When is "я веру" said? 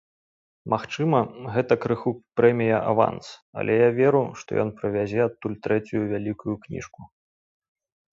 3.75-4.21